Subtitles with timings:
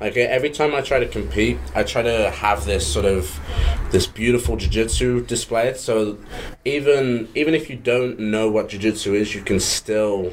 [0.00, 3.40] Like every time I try to compete, I try to have this sort of
[3.90, 5.76] this beautiful jiu-jitsu displayed.
[5.76, 6.18] So
[6.64, 10.32] even even if you don't know what jiu-jitsu is, you can still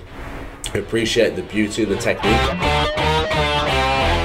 [0.75, 2.33] appreciate the beauty of the technique.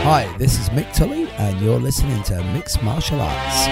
[0.02, 3.66] Hi, this is Mick Tully, and you're listening to Mixed Martial Arts.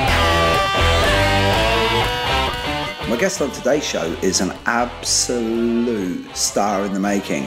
[3.10, 7.46] My guest on today's show is an absolute star in the making.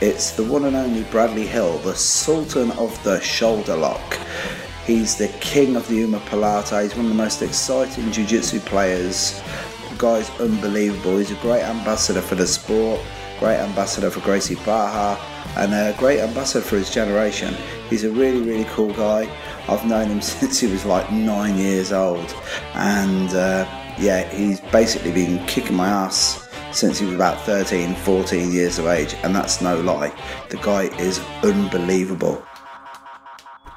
[0.00, 4.16] It's the one and only Bradley Hill, the Sultan of the Shoulder Lock.
[4.86, 6.84] He's the king of the Uma Omoplata.
[6.84, 9.42] He's one of the most exciting jiu-jitsu players.
[9.90, 11.18] The guy's unbelievable.
[11.18, 13.00] He's a great ambassador for the sport,
[13.40, 15.18] great ambassador for Gracie Barra,
[15.56, 17.56] and a great ambassador for his generation.
[17.90, 19.28] He's a really, really cool guy.
[19.68, 22.36] I've known him since he was like nine years old,
[22.74, 23.66] and uh,
[23.98, 28.86] yeah, he's basically been kicking my ass since he was about 13, 14 years of
[28.86, 30.12] age, and that's no lie.
[30.50, 32.42] The guy is unbelievable.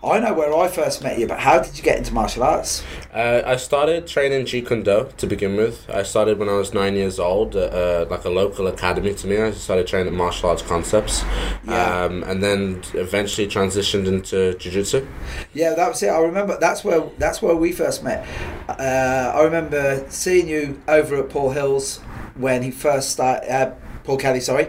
[0.04, 2.84] I know where I first met you, but how did you get into martial arts?
[3.14, 5.88] Uh, I started training Jeet Kune Do to begin with.
[5.92, 9.28] I started when I was nine years old, at, uh, like a local academy to
[9.28, 9.40] me.
[9.40, 11.24] I started training martial arts concepts,
[11.68, 12.06] Yeah.
[12.06, 15.06] um, and then eventually transitioned into jiu-jitsu.
[15.54, 16.08] Yeah, that was it.
[16.10, 18.26] I remember that's where that's where we first met.
[18.68, 22.00] Uh, I remember seeing you over at Paul Hill's
[22.42, 23.52] when he first started.
[23.52, 24.68] Uh, Paul Kelly, sorry,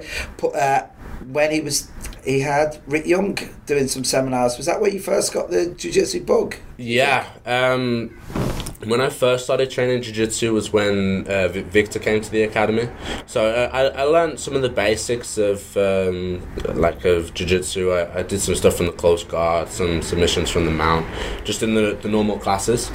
[0.55, 0.83] uh,
[1.31, 1.91] when he was
[2.25, 4.57] he had Rick Young doing some seminars.
[4.57, 6.57] Was that where you first got the jiu-jitsu bug?
[6.77, 7.27] Yeah.
[7.45, 8.21] Um,
[8.87, 12.89] when I first started training jiu-jitsu was when uh, Victor came to the academy.
[13.27, 16.43] So uh, I, I learned some of the basics of um,
[16.75, 17.93] like of jiu-jitsu.
[17.93, 21.07] I, I did some stuff from the close guard, some submissions from the mount,
[21.45, 22.91] just in the, the normal classes.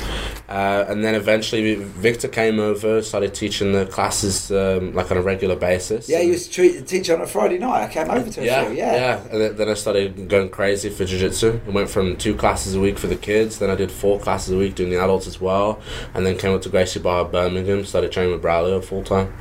[0.50, 5.22] Uh, and then eventually Victor came over, started teaching the classes um, like on a
[5.22, 6.08] regular basis.
[6.10, 7.84] Yeah, you used to treat, teach on a Friday night.
[7.84, 8.78] I came over to yeah, few.
[8.78, 11.62] yeah, Yeah, And then, then I started going crazy for jiu-jitsu.
[11.68, 14.54] I went from two classes a week for the kids, then I did four classes
[14.54, 15.77] a week doing the adults as well,
[16.14, 19.34] and then came up to Gracie Barra Birmingham, started training with Braulio full time.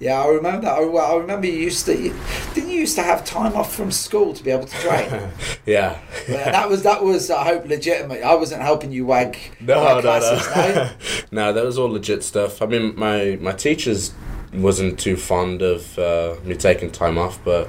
[0.00, 0.20] yeah.
[0.22, 0.78] I remember that.
[0.78, 1.96] I, well, I remember you used to.
[1.96, 2.14] You,
[2.54, 5.30] didn't you used to have time off from school to be able to train?
[5.66, 5.98] yeah.
[6.28, 8.22] Yeah, that was that was I hope legitimate.
[8.22, 10.90] I wasn't helping you wag No, wag no, classes, no.
[11.46, 12.60] no, that was all legit stuff.
[12.62, 14.12] I mean, my my teachers
[14.54, 17.68] wasn't too fond of uh, me taking time off, but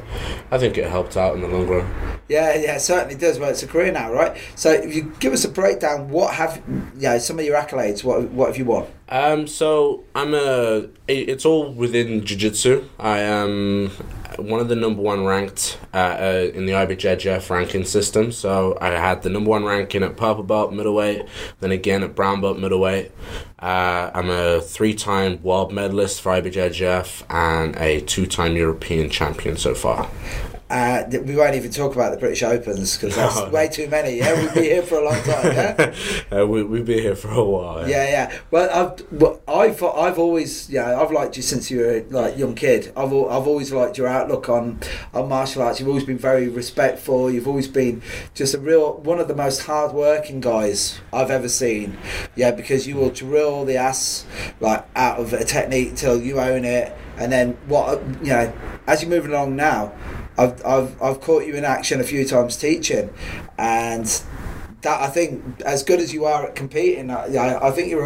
[0.52, 1.88] I think it helped out in the long run.
[2.28, 3.38] Yeah, yeah, it certainly does.
[3.40, 4.36] Well, it's a career now, right?
[4.56, 6.62] So, if you give us a breakdown, what have
[6.98, 8.04] yeah some of your accolades?
[8.04, 8.88] What what have you won?
[9.10, 10.88] Um, so I'm a.
[11.08, 12.84] it- It's all within jiu-jitsu.
[13.00, 13.92] I am
[14.38, 18.32] one of the number one ranked uh, uh, in the IBJJF ranking system.
[18.32, 21.26] So I had the number one ranking at purple belt middleweight,
[21.60, 23.12] then again at brown belt middleweight.
[23.60, 30.10] Uh, I'm a three-time world medalist for IBJJF and a two-time European champion so far.
[30.68, 34.18] Uh, we won't even talk about the British Opens because that's No, way too many.
[34.18, 35.54] Yeah, we'll be here for a long time.
[35.54, 35.96] Yeah.
[36.40, 37.88] uh, we we've been here for a while.
[37.88, 38.40] Yeah, yeah.
[38.50, 42.56] Well, I've, well, I've, I've always, yeah, I've liked you since you were like young
[42.56, 42.92] kid.
[42.98, 44.80] I've, I've always liked your outlook on,
[45.14, 45.80] on martial arts.
[45.80, 47.30] You've always been very respectful.
[47.30, 48.02] You've always been
[48.34, 51.96] just a real one of the most hard-working guys I've ever seen.
[52.36, 54.26] Yeah, because you will drill the ass
[54.60, 58.52] like out of a technique till you own it, and then what you know
[58.88, 59.94] as you're moving along now.
[60.38, 63.14] I've, I've, I've caught you in action a few times teaching,
[63.58, 64.06] and
[64.82, 68.06] that I think as good as you are at competing, I, I think you're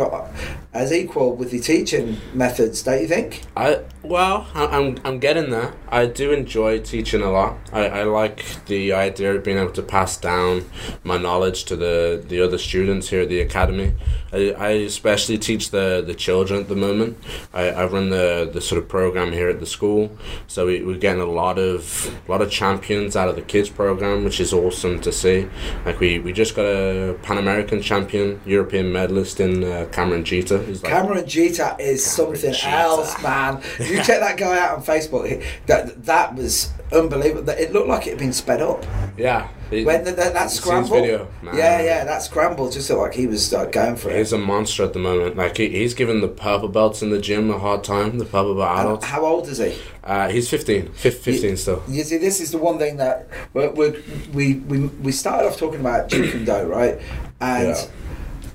[0.71, 3.41] as equal with the teaching methods, don't you think?
[3.57, 5.73] I well, I- I'm I'm getting there.
[5.89, 7.57] I do enjoy teaching a lot.
[7.73, 10.65] I, I like the idea of being able to pass down
[11.03, 13.93] my knowledge to the, the other students here at the academy.
[14.31, 17.17] I, I especially teach the, the children at the moment.
[17.53, 20.15] I, I run the, the sort of program here at the school,
[20.47, 23.69] so we, we're getting a lot of a lot of champions out of the kids
[23.69, 25.49] program, which is awesome to see.
[25.85, 30.58] Like we, we just got a Pan American champion, European medalist in uh, Cameron Jeter.
[30.67, 32.67] Like Cameron Jeter is something Jeter.
[32.69, 33.61] else, man.
[33.79, 35.43] You check that guy out on Facebook.
[35.67, 37.49] That that was unbelievable.
[37.49, 38.83] It looked like it had been sped up.
[39.17, 39.47] yeah.
[39.71, 42.89] it- When the, that, that I've seen his scramble, video, yeah, yeah, that scramble just
[42.89, 44.17] looked like he was like, going for it.
[44.17, 45.37] He's a monster at the moment.
[45.37, 48.17] Like he, he's giving the purple belts in the gym a hard time.
[48.17, 49.77] The purple belt And how old is he?
[50.03, 50.93] Uh, he's 15.
[50.93, 51.83] Fif- 15 still.
[51.87, 54.01] You see, this is the one thing that we're, we're,
[54.33, 56.99] we we we started off talking about Jeet Kune Do, right?
[57.39, 57.85] And Yeah.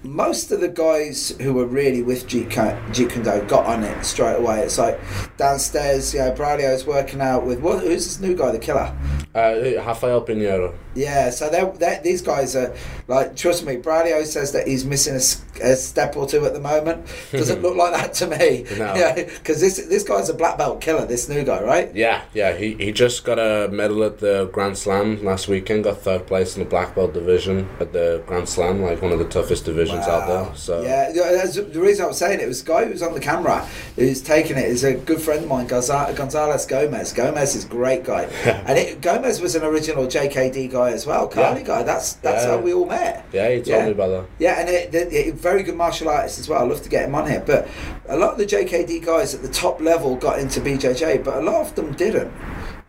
[0.04, 4.60] Most of the guys who were really with Jeet Kune got on it straight away.
[4.60, 5.00] It's like
[5.36, 7.82] downstairs, you know, Braulio's working out with what?
[7.82, 8.94] Who's this new guy, the killer?
[9.34, 10.74] Uh, Rafael Pinheiro.
[10.94, 12.74] Yeah, so they're, they're, these guys are
[13.08, 17.06] like, trust me, Braulio says that he's missing a step or two at the moment.
[17.32, 18.64] Doesn't look like that to me.
[18.78, 18.94] No.
[19.04, 21.04] Yeah, because this this guy's a black belt killer.
[21.04, 21.92] This new guy, right?
[21.94, 22.56] Yeah, yeah.
[22.56, 25.84] He, he just got a medal at the Grand Slam last weekend.
[25.84, 29.18] Got third place in the black belt division at the Grand Slam, like one of
[29.18, 30.54] the toughest divisions out there.
[30.54, 33.14] So yeah, yeah, the reason I was saying it was the guy who was on
[33.14, 37.12] the camera who's taking it is a good friend of mine, Gonzalez Gomez.
[37.12, 41.26] Gomez is a great guy, and it, Gomez was an original JKD guy as well,
[41.28, 41.66] Carly Yeah.
[41.66, 41.82] guy.
[41.82, 42.50] That's that's Yeah.
[42.52, 43.24] how we all met.
[43.32, 43.84] yeah, he told Yeah.
[43.86, 44.24] me about that.
[44.38, 46.62] Yeah, and it, it, it- very good martial artist as well.
[46.62, 47.42] I'd love to get him on here.
[47.44, 47.66] But
[48.08, 51.40] a lot of the JKD guys at the top level got into BJJ, but a
[51.40, 52.30] lot of them didn't.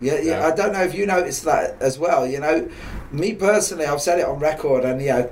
[0.01, 0.45] Yeah, yeah.
[0.45, 2.27] I don't know if you noticed that as well.
[2.27, 2.68] You know,
[3.12, 5.30] me personally, I've said it on record, and you know,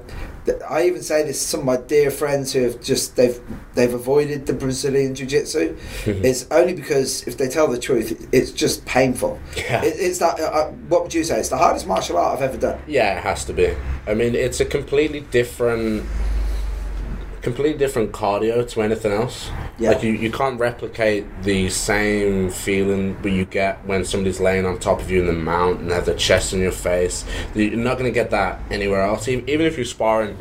[0.69, 3.39] I even say this to some of my dear friends who have just they've
[3.75, 5.75] they've avoided the Brazilian Jiu Jitsu.
[6.05, 9.39] it's only because if they tell the truth, it's just painful.
[9.55, 9.83] Yeah.
[9.83, 10.39] It, it's that.
[10.39, 11.39] Uh, uh, what would you say?
[11.39, 12.81] It's the hardest martial art I've ever done.
[12.87, 13.73] Yeah, it has to be.
[14.05, 16.05] I mean, it's a completely different,
[17.43, 19.51] completely different cardio to anything else.
[19.77, 19.91] Yeah.
[19.91, 24.79] Like you, you can't replicate the same feeling that you get when somebody's laying on
[24.79, 27.25] top of you in the mount and have their chest in your face.
[27.53, 29.27] You're not going to get that anywhere else.
[29.27, 30.37] Even, even if you're sparring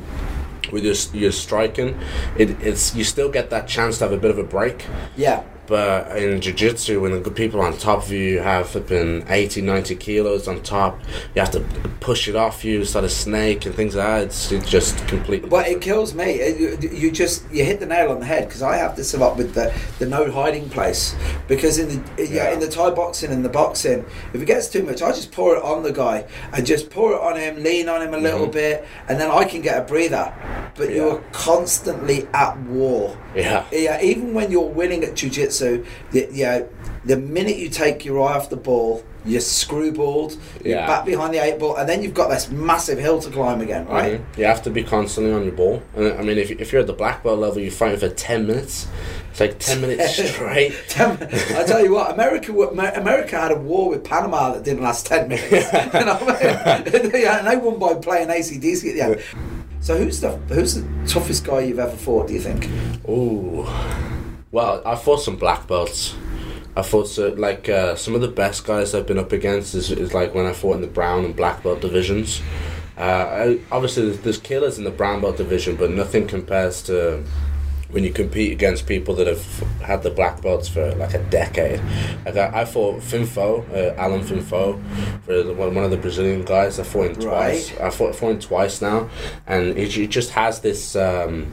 [0.71, 1.99] with your your striking,
[2.39, 4.87] it, it's you still get that chance to have a bit of a break.
[5.17, 5.43] Yeah.
[5.67, 9.95] But in jiu-jitsu, when the good people on top of you have flipping 80, 90
[9.97, 11.01] kilos on top,
[11.35, 11.61] you have to
[12.01, 14.23] push it off you, start a snake and things like that.
[14.25, 16.25] It's, just completely But it kills me.
[16.25, 19.15] It- You, you just you hit the nail on the head because I have this
[19.15, 21.15] a lot with the, the no hiding place.
[21.49, 22.27] Because in the uh, yeah.
[22.49, 22.53] Yeah.
[22.55, 24.05] in the Thai boxing and the boxing,
[24.35, 27.13] if it gets too much, I just pour it on the guy and just pour
[27.15, 28.53] it on him, lean on him a little Mhm.
[28.53, 30.33] bit, and then I can get a breather.
[30.77, 30.97] But Yeah.
[30.97, 33.17] you're constantly at war.
[33.35, 33.65] Yeah.
[33.73, 35.15] Yeah, even when you're winning at
[35.53, 36.63] jujitsu, the, yeah,
[37.05, 40.37] the minute you take your eye off the ball, you're screwballed.
[40.65, 43.61] You're back behind the eight ball, and then you've got this massive hill to climb
[43.61, 44.21] again, right?
[44.21, 44.39] Mhm.
[44.39, 45.81] You have to be constantly on your ball.
[45.95, 48.49] And I mean, if, if you're at the black belt level, you're fighting for 10
[48.49, 48.89] minutes.
[49.31, 50.75] It's like 10 minutes straight.
[50.99, 55.29] I tell you what, America America had a war with Panama that didn't last ten
[55.29, 55.51] minutes.
[55.53, 57.11] you know I mean?
[57.15, 59.23] yeah, and they won by playing ACDC at the end.
[59.81, 62.29] So who's the who's the toughest guy you've ever fought?
[62.29, 62.69] Do you think?
[63.09, 63.67] Ooh.
[64.53, 66.15] Well, I fought some black belts.
[66.77, 69.91] I fought so, like uh, some of the best guys I've been up against is,
[69.91, 72.43] is like when I fought in the brown and black belt divisions.
[72.99, 77.25] Uh, I, obviously, there's, there's killers in the brown belt division, but nothing compares to
[77.93, 79.45] when you compete against people that have
[79.81, 81.81] had the black belts for like a decade.
[82.27, 84.83] Like I, I fought Finfou, uh, Alan Finfou,
[85.25, 86.79] for the, one one of the Brazilian guys.
[86.79, 87.73] I fought him twice.
[87.73, 87.81] Right.
[87.81, 89.09] I fought, fought him twice now,
[89.47, 91.51] and he, he just has this um,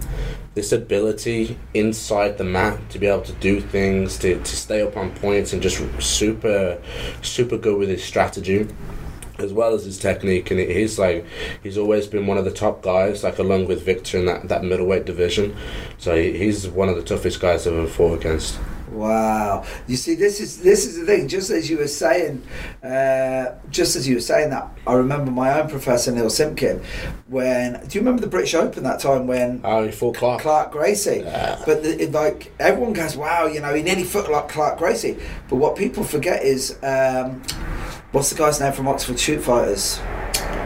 [0.60, 4.98] this ability inside the mat to be able to do things, to, to stay up
[4.98, 6.78] on points, and just super
[7.22, 8.68] super good with his strategy
[9.38, 10.52] as well as his technique.
[10.52, 11.26] And he's like
[11.64, 14.66] he's always been one of the top guys like along with Victor in that, that
[14.66, 15.56] middleweight division.
[15.98, 18.60] So he's one of the toughest guys I've ever fought against
[19.00, 19.66] Wow!
[19.88, 21.28] You see, this is this is the thing.
[21.28, 22.46] Just as you were saying,
[22.84, 26.84] uh, just as you were saying that, I remember my own professor Neil Simpkin.
[27.28, 31.22] When do you remember the British Open that time when oh fought Clark Clark Gracie.
[31.24, 31.62] Yeah.
[31.66, 35.18] But the, it, like everyone goes, wow, you know, he nearly foot like Clark Gracie.
[35.50, 37.42] But what people forget is, um,
[38.12, 40.00] what's the guy's name from Oxford Shoot Fighters?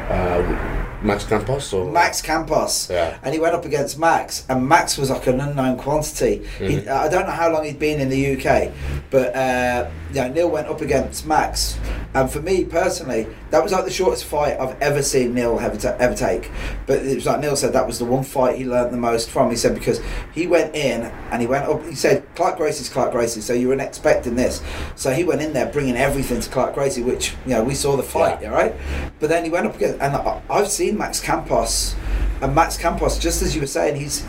[0.10, 0.73] uh,
[1.04, 2.90] Max Campos or Max Campos.
[2.90, 3.18] Yeah.
[3.24, 6.42] And he went up against Max, and Max was like an unknown quantity.
[6.58, 6.88] He, Mhm.
[6.88, 8.72] I don't know how long he'd been in the UK,
[9.14, 11.78] but uh, yeah, Neil went up against Max,
[12.16, 15.78] and for me personally, that was like the shortest fight I've ever seen Neil ever,
[15.78, 16.50] ta- ever take.
[16.88, 19.30] But it was like Neil said that was the one fight he learnt the most
[19.30, 19.52] from.
[19.52, 20.02] He said because
[20.34, 21.86] he went in and he went up.
[21.86, 24.64] He said Clark Gracie's Clark Gracie, so you weren't expecting this.
[24.96, 27.96] So he went in there bringing everything to Clark Gracie, which you know we saw
[27.96, 28.50] the fight, Yeah.
[28.50, 28.76] yeah, right?
[29.20, 31.96] But then he went up against, and I- I've seen Max Campos,
[32.42, 34.26] and Max Campos, just as you were saying, he's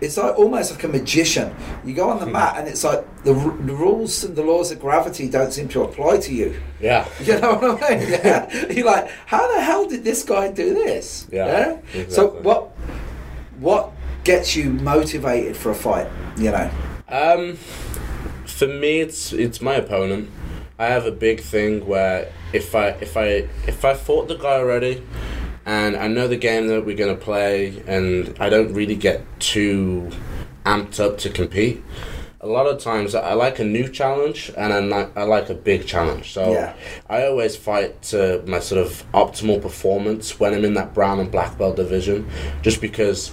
[0.00, 1.54] it's like almost like a magician.
[1.84, 4.70] You go on the mat, and it's like the, r- the rules and the laws
[4.72, 6.60] of gravity don't seem to apply to you.
[6.80, 8.08] yeah You know what I mean?
[8.10, 8.66] Yeah.
[8.72, 11.26] You're like, how the hell did this guy do this?
[11.30, 12.40] Yeah, So exactly.
[12.42, 12.68] what
[13.58, 13.92] what
[14.24, 16.08] gets you motivated for a fight?
[16.38, 16.70] You know.
[17.08, 17.56] Um,
[18.46, 20.30] for me, it's it's my opponent.
[20.78, 24.54] I have a big thing where if I if I if I fought the guy
[24.56, 25.02] already,
[25.66, 30.10] and I know the game that we're gonna play, and I don't really get too
[30.64, 31.82] amped up to compete.
[32.42, 35.54] A lot of times, I like a new challenge, and I like I like a
[35.54, 36.32] big challenge.
[36.32, 36.72] So Yeah.
[37.08, 41.30] I always fight to my sort of optimal performance when I'm in that brown and
[41.30, 42.26] black belt division,
[42.62, 43.30] just because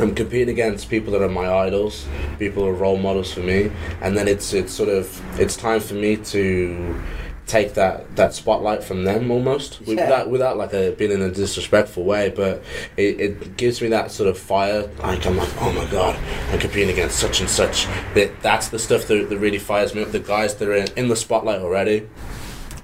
[0.00, 2.06] I'm competing against people that are my idols,
[2.40, 3.70] people who are role models for me,
[4.00, 7.00] and then it's it's sort of it's time for me to
[7.46, 9.94] take that, that spotlight from them almost Yeah.
[9.94, 12.62] without without like a being in a disrespectful way, but
[12.96, 14.88] it, it gives me that sort of fire.
[15.02, 16.16] Like I'm like, oh my god,
[16.50, 17.86] I'm competing against such and such.
[18.14, 20.10] That that's the stuff that, that really fires me up.
[20.12, 22.08] The guys that are in, in the spotlight already.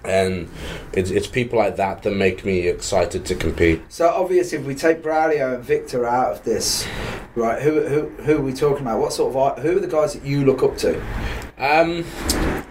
[0.02, 0.48] And
[0.94, 3.82] it's, it's people like that that make me excited to compete.
[3.90, 6.86] So obviously, if we take Braulio and Victor out of this,
[7.34, 7.60] right?
[7.60, 8.98] Who who who are we talking about?
[8.98, 10.98] What sort of who are the guys that you look up to?
[11.60, 12.06] Um,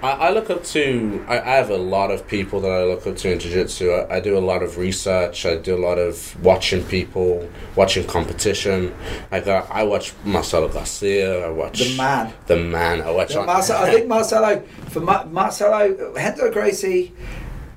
[0.02, 1.24] I, I look up to.
[1.28, 3.92] I, I have a lot of people that I look up to in jiu-jitsu.
[3.92, 5.46] I, I do a lot of research.
[5.46, 8.96] I do a lot of watching people, watching competition.
[9.32, 11.46] Like I, I watch Marcelo Garcia.
[11.46, 12.34] I watch The man.
[12.48, 13.02] The man.
[13.04, 13.36] I watch.
[13.36, 17.14] Yeah, Marcel, I think Marcelo for Ma- Marcelo Renzo Gracie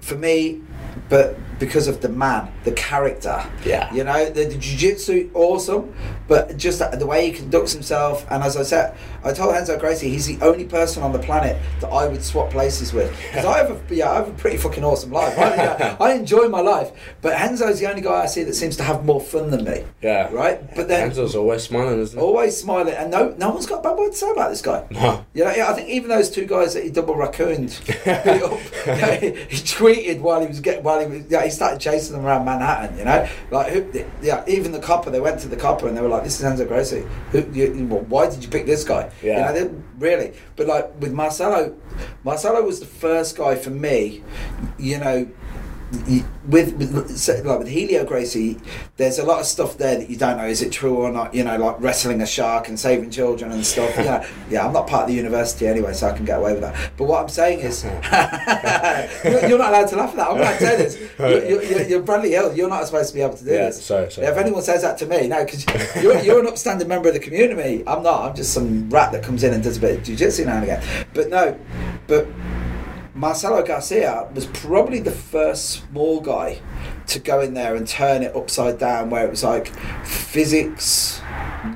[0.00, 0.62] for me,
[1.10, 3.40] but because of the man, the character.
[3.64, 3.92] Yeah.
[3.94, 5.94] You know, the, the jiu-jitsu awesome,
[6.26, 8.26] but just the, way he conducts himself.
[8.30, 11.60] And as I said, I told Renzo Gracie he's the only person on the planet
[11.80, 14.56] that I would swap places with because I have a yeah I have a pretty
[14.56, 15.38] fucking awesome life.
[15.38, 16.90] I, yeah, I enjoy my life,
[17.20, 19.84] but Renzo's the only guy I see that seems to have more fun than me.
[20.00, 20.32] Yeah.
[20.32, 20.74] Right.
[20.74, 22.24] But then Renzo's always smiling, isn't he?
[22.24, 24.86] always smiling, and no no one's got a bad word to say about this guy.
[24.90, 25.24] No.
[25.34, 27.78] You know, yeah, I think even those two guys that he double raccooned,
[28.24, 31.50] beat up, yeah, he, he tweeted while he was getting while he was yeah he
[31.52, 32.98] started chasing them around Manhattan.
[32.98, 36.00] You know, like who, yeah, even the copper they went to the copper and they
[36.02, 37.04] were like, "This is Renzo Gracie.
[37.30, 39.52] Who, you, you- why did you pick this guy?" Yeah.
[39.54, 40.32] you know, they, really.
[40.56, 41.76] But like with Marcelo,
[42.24, 44.22] Marcelo was the first guy for me.
[44.78, 45.28] You know,
[46.48, 48.58] with, with so, like with Helio Gracie,
[48.96, 51.34] there's a lot of stuff there that you don't know is it true or not.
[51.34, 53.96] You know, like wrestling a shark and saving children and stuff.
[53.96, 56.52] You know, yeah, I'm not part of the university anyway, so I can get away
[56.52, 56.92] with that.
[56.96, 57.84] But what I'm saying is,
[59.24, 60.28] you're, you're not allowed to laugh at that.
[60.30, 60.98] I'm allowed to say this.
[61.18, 62.56] You're, you're, you're, Bradley Hill.
[62.56, 63.84] You're not supposed to be able to do Yeah, this.
[63.84, 64.26] sorry, sorry.
[64.26, 65.66] If anyone says that to me, no, because
[66.02, 67.84] you're, you're an upstanding member of the community.
[67.86, 68.30] I'm not.
[68.30, 70.64] I'm just some rat that comes in and does a bit of jiu-jitsu now and
[70.64, 71.06] again.
[71.14, 71.58] But no,
[72.06, 72.26] but
[73.22, 76.60] Marcelo Garcia was probably the first small guy
[77.06, 79.68] to go in there and turn it upside down, where it was like
[80.04, 81.21] physics,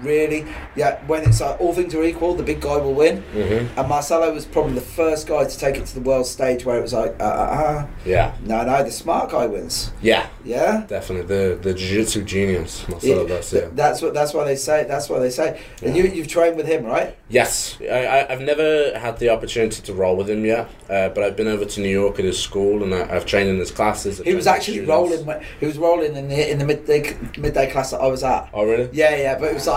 [0.03, 0.45] really.
[0.75, 3.23] Yeah, when it's like all things are equal, the big guy will win.
[3.35, 3.69] Mhm.
[3.77, 6.79] And Marcelo was probably the first guy to take it to the world stage, where
[6.79, 8.33] it was like, uh, uh, uh, Yeah.
[8.45, 9.91] no, no, the smart guy wins.
[10.03, 10.27] Yeah.
[10.45, 10.85] Yeah.
[10.89, 13.61] Definitely the the jiu-jitsu genius, Marcelo Yeah, Garcia.
[13.63, 14.15] th- That's what.
[14.15, 14.85] That's why they say.
[14.89, 15.59] That's why they say.
[15.83, 16.05] And Yeah.
[16.05, 17.15] you, you've trained with him, right?
[17.29, 21.25] Yes, I, I, I've never had the opportunity to roll with him yet, uh, but
[21.25, 23.71] I've been over to New York at his school and I, I've trained in his
[23.73, 24.21] classes.
[24.21, 25.27] I've He was actually rolling.
[25.27, 28.49] When, he was rolling in the in the midday midday class that I was at.
[28.55, 28.89] Oh, really?
[28.93, 29.76] Yeah, yeah, but it was like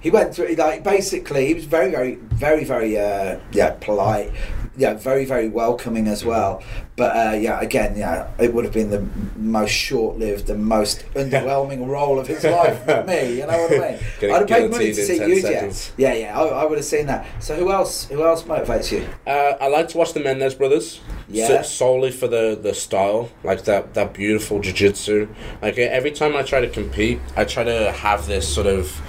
[0.00, 0.54] he went through.
[0.54, 4.32] Like basically, he was very, very, very, very, uh, yeah, polite.
[4.76, 6.62] Yeah, very, very welcoming as well.
[6.96, 11.86] But uh, yeah, again, yeah, it would have been the most short-lived and most underwhelming
[11.86, 13.36] role of his life for me.
[13.38, 14.00] You know what I mean?
[14.20, 15.34] Getting I'd have paid money to see you.
[15.34, 15.92] Yeah, seconds.
[15.98, 16.40] yeah, yeah.
[16.40, 17.26] I, I would have seen that.
[17.42, 18.06] So who else?
[18.06, 19.06] Who else motivates you?
[19.26, 21.00] Uh, I like to watch the Mendes brothers.
[21.28, 21.48] Yeah.
[21.48, 25.28] So, solely for the, the style, like that, that beautiful jiu-jitsu.
[25.60, 29.00] Like every time I try to compete, I try to have this sort of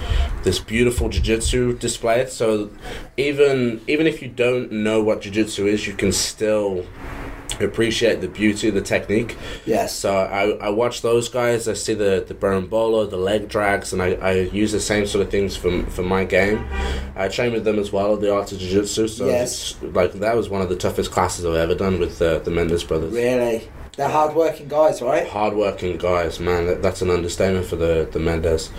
[0.44, 2.25] this beautiful jiu-jitsu display.
[2.27, 2.72] So
[3.17, 6.86] even even if you don't know what jiu-jitsu is, you can still
[7.65, 9.35] appreciate the beauty of the technique.
[9.65, 9.93] Yes.
[9.93, 11.67] So I, I watch those guys.
[11.67, 15.25] I see the the Berimbolo, the leg drags, and I, I use the same sort
[15.25, 16.65] of things for for my game.
[17.15, 19.07] I train with them as well the Art of Jiu Jitsu.
[19.07, 19.75] So Yes.
[19.81, 22.51] it's, like that was one of the toughest classes I've ever done with the the
[22.51, 23.13] Mendes brothers.
[23.13, 25.27] Really, they're hard-working guys, right?
[25.27, 26.67] Hardworking guys, man.
[26.67, 28.71] That, that's an understatement for the the Mendes.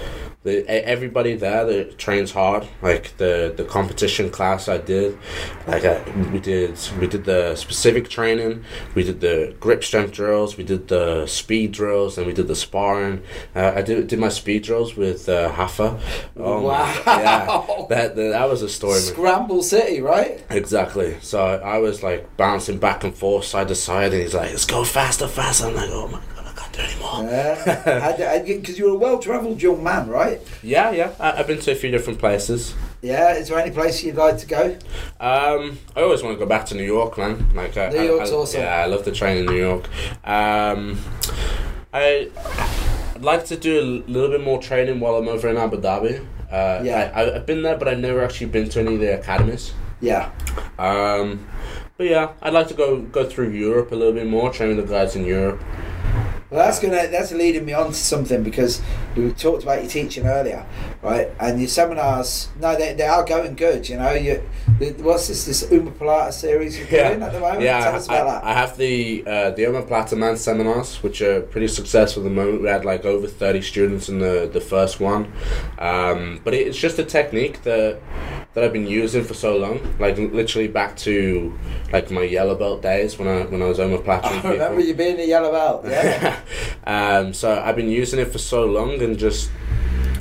[0.44, 5.18] The, everybody there that trains hard, like the the competition class I did,
[5.66, 6.00] like I,
[6.32, 10.86] we did we did the specific training, we did the grip strength drills, we did
[10.86, 13.24] the speed drills, and we did the sparring.
[13.54, 16.00] Uh, I did did my speed drills with uh, Hafa.
[16.36, 16.86] Oh Wow.
[17.04, 18.92] Yeah, that, that that was a story.
[18.94, 19.02] man.
[19.02, 20.40] Scramble City, right?
[20.50, 21.16] Exactly.
[21.20, 24.64] So I was like bouncing back and forth, side to side, and he's like, "Let's
[24.66, 28.78] go faster, faster." I'm like, "Oh my god, I can't do it anymore." Yeah, because
[28.78, 30.40] you're a well-travelled young man, right?
[30.62, 31.12] Yeah, yeah.
[31.18, 32.74] I, I've been to a few different places.
[33.00, 33.34] Yeah.
[33.34, 34.62] Is there any place you'd like to go?
[35.20, 37.48] Um, I always want to go back to New York, man.
[37.54, 38.60] Like I, New I- York's I- awesome.
[38.60, 39.84] Yeah, I love to train in New York.
[40.24, 40.98] Um,
[41.92, 42.30] I
[43.14, 46.20] I'd like to do a little bit more training while I'm over in Abu Dhabi.
[46.50, 47.10] Uh, Yeah.
[47.14, 49.72] I, I've been there, but I've never actually been to any of the academies.
[50.00, 50.30] Yeah.
[50.78, 51.46] Um,
[51.98, 54.86] but yeah, I'd like to go go through Europe a little bit more, train with
[54.86, 55.60] the guys in Europe.
[56.50, 58.80] Well, that's gonna that's leading me on to something because
[59.14, 60.64] we talked about your teaching earlier,
[61.02, 61.28] right?
[61.38, 63.86] And your seminars, no, they, they are going good.
[63.86, 64.36] You know, you
[65.00, 67.60] what's this this Omoplata series you're doing at the moment?
[67.60, 68.68] Yeah, Tell us I, about I that.
[68.68, 72.62] have the uh, the Omoplata Man seminars, which are pretty successful at the moment.
[72.62, 75.30] We had like over thirty students in the, the first one,
[75.78, 78.00] um, but it, it's just a technique that
[78.58, 81.56] that I've been using for so long, like literally back to
[81.92, 85.20] like my yellow belt days when I when I was omoplatoring I remember you being
[85.20, 85.84] a yellow belt.
[85.86, 86.40] Yeah.
[86.84, 89.52] um, so I've been using it for so long and just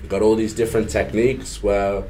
[0.08, 2.04] got all these different techniques where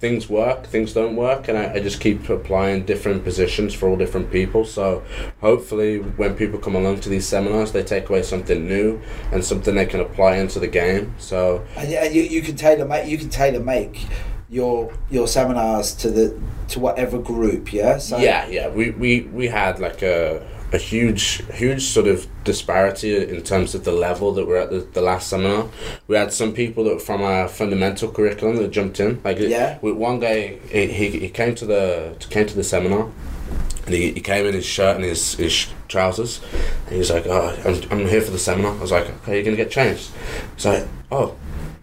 [0.00, 3.96] things work, things don't work, and I, I just keep applying different positions for all
[3.96, 4.66] different people.
[4.66, 5.02] So
[5.40, 9.00] hopefully, when people come along to these seminars, they take away something new
[9.32, 11.14] and something they can apply into the game.
[11.16, 14.06] So and, yeah, you, you can tailor make you can tailor make
[14.50, 16.38] your your seminars to the
[16.68, 17.72] to whatever group.
[17.72, 17.98] Yeah.
[17.98, 23.16] So yeah, yeah, we we we had like a a huge huge sort of disparity
[23.16, 25.66] in terms of the level that we're at the, the last seminar.
[26.06, 29.20] We had some people that from our fundamental curriculum that jumped in.
[29.24, 29.78] Like Yeah.
[29.82, 33.08] with one guy, he, he, he came to the came to the seminar.
[33.86, 36.40] And he, he came in his shirt and his, his trousers,
[36.84, 39.34] and he was like, "Oh, I'm, I'm here for the seminar." I was like, "Okay,
[39.36, 40.10] you're gonna get changed."
[40.54, 41.34] He's like, "Oh,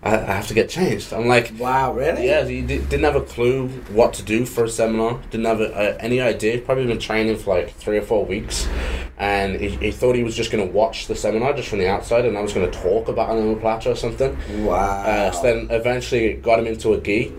[0.08, 1.94] I, I have to get changed." I'm like, Wow.
[1.94, 2.26] Really?
[2.28, 3.68] yeah, he di- didn't have a clue
[4.00, 5.20] what to do for a seminar.
[5.32, 6.60] Didn't have a, uh, any idea.
[6.62, 8.68] Probably been training for like three or four weeks,
[9.18, 11.90] and he, he thought he was just going to watch the seminar just from the
[11.90, 14.38] outside, and I was going to talk about an omoplata or something.
[14.66, 14.76] Wow.
[14.76, 17.34] Uh, so then eventually got him into a gi.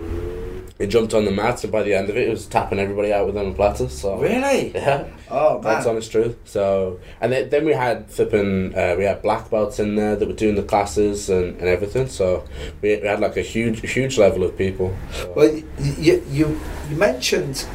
[0.79, 3.13] He jumped on the mats, and by the end of it, he was tapping everybody
[3.13, 3.91] out with omoplatas.
[3.91, 4.71] So really?
[4.75, 5.09] yeah.
[5.29, 5.63] Oh man.
[5.63, 6.37] That's honest truth.
[6.45, 10.27] So, and then, then we had flipping, uh, we had black belts in there that
[10.27, 12.09] were doing the classes and, and everything.
[12.09, 12.45] So
[12.81, 14.97] we, we had like a huge, huge level of people.
[15.13, 15.33] So.
[15.33, 15.65] Well, you,
[15.99, 17.67] you you you mentioned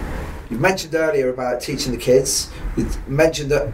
[0.49, 2.49] you mentioned earlier about teaching the kids.
[2.77, 3.73] You mentioned that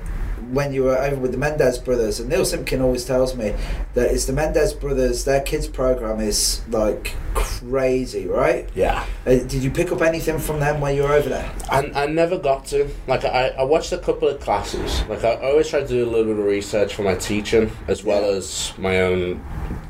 [0.52, 3.54] when you were over with the Mendes brothers, and Neil Simpkin always tells me
[3.94, 5.26] that it's the Mendes brothers.
[5.26, 8.70] Their kids program is like crazy, right?
[8.76, 9.06] yeah.
[9.26, 11.52] Uh, did you pick up anything from them while you were over there?
[11.70, 12.90] I, I never got to.
[13.08, 15.02] Like, I, I watched a couple of classes.
[15.08, 18.04] Like, I always try to do a little bit of research for my teaching as
[18.04, 18.38] well Yeah.
[18.38, 19.44] as my own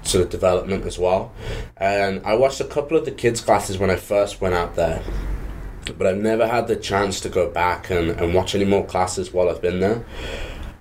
[0.04, 1.32] sort of development as well.
[1.78, 5.02] And I watched a couple of the kids' classes when I first went out there.
[5.98, 9.34] But I've never had the chance to go back and, and watch any more classes
[9.34, 10.06] while I've been there.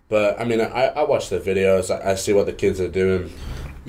[0.08, 2.88] But I mean, I, I watch the videos, I, I see what the kids are
[2.88, 3.30] doing.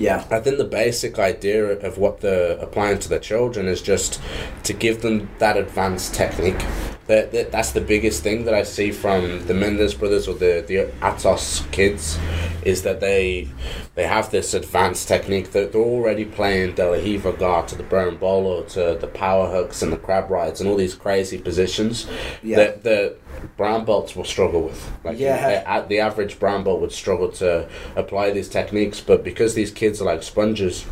[0.00, 0.24] Yeah.
[0.30, 4.18] I think the basic idea of what they're applying to their children is just
[4.64, 6.64] to give them that advanced technique.
[7.10, 10.64] That, that that's the biggest thing that I see from the Mendes brothers or the
[10.64, 12.16] the Atos kids,
[12.62, 13.48] is that they
[13.96, 17.82] they have this advanced technique that they're already playing De La Riva guard to the
[17.82, 22.06] berimbolo to the power hooks and the crab rides and all these crazy positions
[22.44, 22.56] Yeah.
[22.58, 23.16] that the
[23.56, 24.80] brown belts will struggle with.
[25.02, 25.64] Like Yeah.
[25.66, 30.00] at the average brown belt would struggle to apply these techniques, but because these kids
[30.00, 30.84] are like sponges,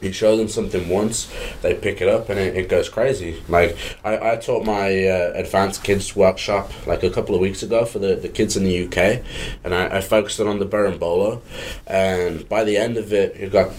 [0.00, 1.28] you show them something once,
[1.62, 3.42] they pick it up and it, it goes crazy.
[3.48, 7.84] Like I, I taught my uh, advanced kids workshop like a couple of weeks ago
[7.84, 9.22] for the, the kids in the UK,
[9.64, 11.40] and I, I focused it on the berimbolo,
[11.86, 13.70] and by the end of it, you've got.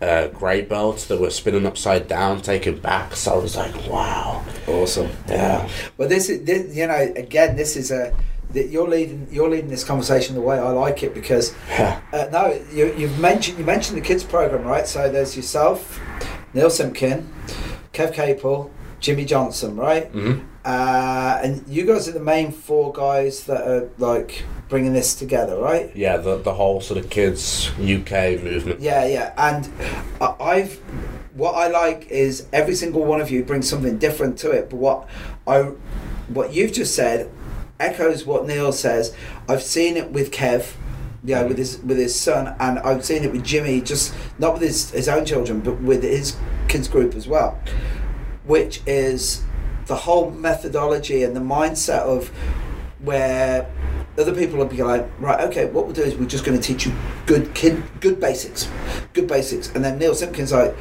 [0.00, 3.16] Uh, grey belts that were spinning upside down, taking back.
[3.16, 5.10] So I was like, "Wow, Awesome.
[5.28, 8.14] yeah, Well, this is this, you know again this is a
[8.52, 12.28] that you're leading you're leading this conversation the way I like it because yeah, uh,
[12.32, 14.86] no you you've mentioned you mentioned the kids program right?
[14.86, 16.00] So there's yourself
[16.54, 17.28] Neil Simpkin
[17.92, 20.06] Kev Capel Jimmy Johnson right?
[20.08, 25.14] Hmm uh, and you guys are the main four guys that are like bringing this
[25.14, 25.90] together right?
[25.96, 28.80] Yeah." The the whole sort of kids UK movement.
[28.80, 29.32] yeah yeah.
[29.38, 29.72] And
[30.20, 30.74] I've
[31.32, 34.68] what I like is every single one of you brings something different to it.
[34.68, 35.08] But what
[35.46, 35.62] I
[36.28, 37.30] what you've just said
[37.80, 39.14] echoes what Neil says.
[39.48, 40.74] I've seen it with Kev,
[41.24, 43.80] yeah, with his with his son, and I've seen it with Jimmy.
[43.80, 46.36] Just not with his his own children, but with his
[46.68, 47.58] kids group as well,
[48.44, 49.42] which is
[49.86, 52.28] the whole methodology and the mindset of
[53.00, 53.70] where
[54.18, 56.62] other people will be like, right, okay, what we'll do is we're just going to
[56.62, 56.92] teach you
[57.26, 58.68] good kid, good basics,
[59.12, 60.74] good basics, and then Neil Simpkins like,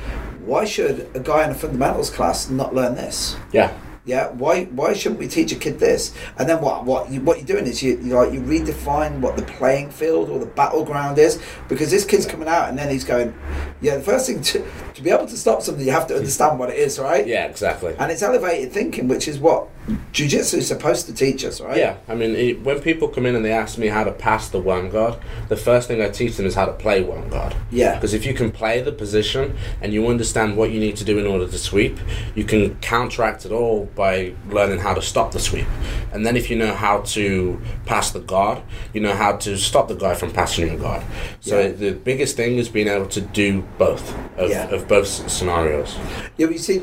[0.44, 3.38] why should a guy in a fundamentals class not learn this?
[3.52, 3.78] Yeah,
[4.08, 6.16] Yeah, why why shouldn't we teach a kid this?
[6.40, 9.36] And then what what you, what you're doing is you, you like you redefine what
[9.36, 13.04] the playing field or the battleground is because this kid's coming out and then he's
[13.04, 13.38] going,
[13.82, 13.98] yeah.
[13.98, 14.66] The first thing to
[14.96, 16.20] to be able to stop something, you have to hmm.
[16.20, 17.28] understand what it is, right?
[17.28, 17.96] yeah, exactly.
[18.00, 19.68] And it's elevated thinking, which is what
[20.12, 21.78] jujitsu is supposed to teach us, right?
[21.78, 24.50] Yeah, I mean, it, when people come in and they ask me how to pass
[24.50, 25.16] the worm guard,
[25.48, 27.56] the first thing I teach them is how to play worm guard.
[27.72, 27.96] Yeah.
[27.96, 31.18] Because if you can play the position and you understand what you need to do
[31.20, 31.98] in order to sweep,
[32.36, 35.68] you can counteract it all by learning how to stop the sweep.
[36.12, 38.62] And then if you know how to pass the guard,
[38.94, 41.04] you know how to stop the guy from passing your guard.
[41.40, 41.70] So Yeah.
[41.70, 44.68] the biggest thing is being able to do both of, Yeah.
[44.70, 45.96] of both scenarios.
[46.38, 46.82] Yeah, but you see,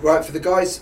[0.00, 0.80] right for the guys,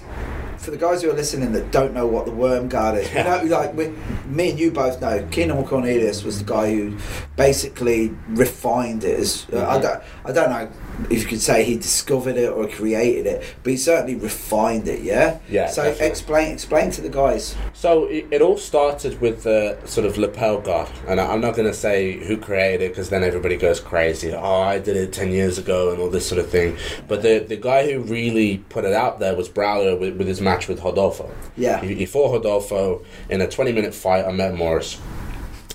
[0.65, 3.43] for the guys who are listening that don't know what the worm guard is, Yeah.
[3.43, 3.93] you know, like we,
[4.27, 6.97] me and you both know, Keenan Cornelius was the guy who
[7.37, 9.21] basically refined it.
[9.21, 9.83] As uh, I Mhm.
[9.83, 10.69] don't, I don't know
[11.11, 15.01] if you could say he discovered it or created it, but he certainly refined it.
[15.03, 15.39] Yeah.
[15.49, 16.07] Yeah, So definitely.
[16.09, 17.57] explain explain to the guys.
[17.73, 21.55] So it, it all started with the sort of lapel guard, and I- I'm not
[21.57, 24.33] going to say who created it because then everybody goes crazy.
[24.33, 26.77] Oh, I did it ten years ago and all this sort of thing.
[27.09, 30.41] But the the guy who really put it out there was Braulio with, with his
[30.41, 31.31] match with Rodolfo.
[31.57, 31.81] Yeah.
[31.81, 34.99] he, he fought Rodolfo in a 20 minute fight on Metamoris.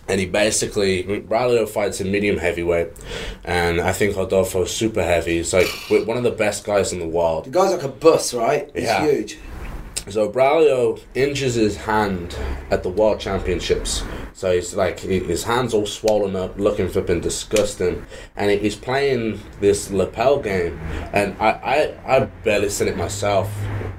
[0.10, 2.90] And he basically, Braulio fights in medium heavyweight,
[3.44, 5.38] and I think Rodolfo's super heavy.
[5.38, 7.46] He's like one of the best guys in the world.
[7.46, 8.70] The guy's like a bus, right?
[8.74, 9.04] He's Yeah.
[9.06, 9.38] huge.
[10.10, 12.36] So Braulio injures his hand
[12.72, 14.02] at the World Championships.
[14.34, 18.04] So he's like his hand's all swollen up, looking flipping disgusting,
[18.36, 20.80] and he's playing this lapel game,
[21.14, 21.50] and I
[22.08, 23.52] I, I barely seen it myself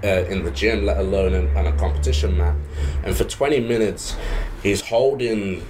[0.02, 2.56] uh, in the gym, let alone in, on a competition mat.
[3.04, 4.16] And for twenty minutes,
[4.62, 5.62] he's holding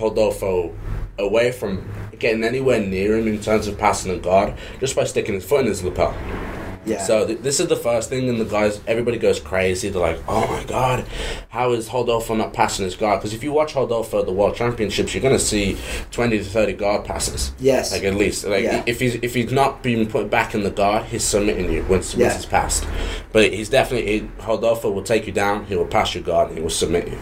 [0.00, 0.74] Rodolfo
[1.18, 5.34] away from getting anywhere near him in terms of passing a guard just by sticking
[5.34, 6.14] his foot in his lapel.
[6.86, 7.02] Yeah.
[7.02, 9.88] So th- this is the first thing, and the guys, everybody goes crazy.
[9.88, 11.06] They're like, "Oh my god,
[11.48, 14.54] how is Rodolfo not passing his guard?" Because if you watch Rodolfo at the World
[14.54, 15.78] Championships, you're gonna see
[16.10, 17.52] twenty to thirty guard passes.
[17.58, 17.90] Yes.
[17.90, 18.44] like at least.
[18.44, 18.82] Like Yeah.
[18.84, 22.14] if he's if he's not being put back in the guard, he's submitting you once
[22.14, 22.26] Yeah.
[22.26, 22.86] once it's passed.
[23.32, 25.64] But he's definitely he, Rodolfo will take you down.
[25.64, 26.48] He will pass your guard.
[26.48, 27.16] and He will submit you,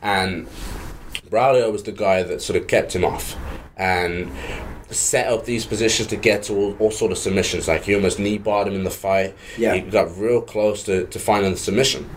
[0.00, 0.46] and
[1.34, 3.36] Braulio was the guy that sort of kept him off
[3.76, 4.30] and
[4.88, 7.66] set up these positions to get to all, all sort of submissions.
[7.66, 9.34] Like he almost knee barred him in the fight.
[9.58, 9.74] Yeah.
[9.74, 12.08] He got real close to, to finding the submission.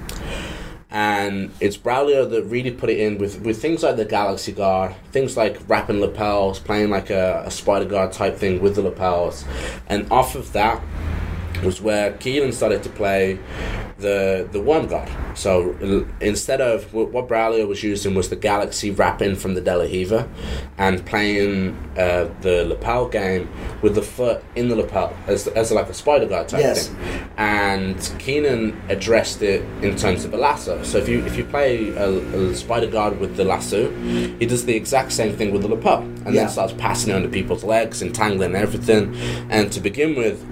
[0.91, 4.95] And it's Braulio that really put it in with, with things like the Galaxy Guard,
[5.11, 9.45] things like wrapping lapels, playing like a, a Spider Guard type thing with the lapels.
[9.87, 10.79] And off of that
[11.63, 13.39] was where Keenan started to play
[13.99, 15.09] the the worm guard.
[15.35, 15.75] So
[16.21, 20.29] instead of what Braulio was using was the Galaxy wrapping from the De La Riva
[20.77, 23.49] and playing uh, the lapel game
[23.81, 26.87] with the foot in the lapel as, as like a spider guard type Yes.
[26.89, 26.97] thing.
[27.37, 30.83] And Keenan addressed it in terms of a lasso.
[30.83, 32.09] So if you if you play a,
[32.51, 33.89] a spider guard with the lasso,
[34.39, 36.41] he does the exact same thing with the lapel and Yeah.
[36.41, 39.15] then starts passing it under people's legs, entangling everything.
[39.49, 40.43] And to begin with,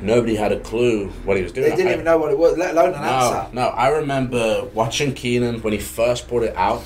[0.00, 1.70] nobody had a clue what he was doing.
[1.70, 3.54] They didn't I- even know what it was, let alone an no, answer.
[3.54, 3.62] no.
[3.68, 6.82] I remember watching Keenan when he first brought it out,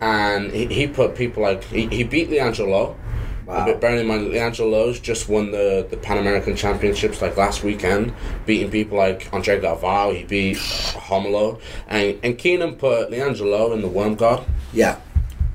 [0.00, 2.96] and he, he put people like he, he beat Leandro.
[3.44, 3.66] Wow.
[3.66, 7.64] But bearing in mind, Leandro Lo's just won the, the Pan American Championships like last
[7.64, 8.14] weekend,
[8.46, 10.16] beating people like Andre Galvao.
[10.16, 10.56] He beat
[11.08, 14.96] Homolo, and and Keenan put Leandro in the Worm Guard Yeah.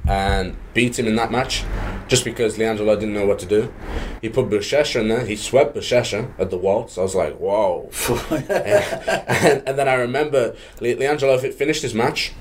[0.08, 1.66] And beat him in that match
[2.08, 3.74] just because Leandro didn't know what to do.
[4.22, 5.26] He put Buchecha in there.
[5.26, 6.98] He swept Buchecha at the waltz.
[6.98, 7.90] I was like, whoa.
[8.30, 12.32] and, and then I remember Le- Leandro fi- finished his match.